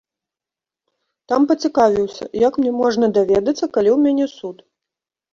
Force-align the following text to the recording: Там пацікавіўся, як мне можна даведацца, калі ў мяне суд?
Там 1.31 1.41
пацікавіўся, 1.51 2.25
як 2.47 2.57
мне 2.61 2.71
можна 2.81 3.05
даведацца, 3.19 3.69
калі 3.77 3.89
ў 3.93 3.97
мяне 4.07 4.25
суд? 4.37 4.57